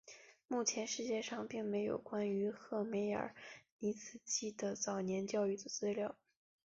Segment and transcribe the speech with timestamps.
[0.47, 3.35] 目前世界上并没有关于赫梅尔
[3.77, 6.15] 尼茨基的早年教育的资料。